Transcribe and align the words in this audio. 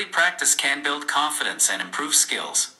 Daily 0.00 0.12
practice 0.12 0.54
can 0.54 0.82
build 0.82 1.06
confidence 1.06 1.68
and 1.70 1.82
improve 1.82 2.14
skills. 2.14 2.74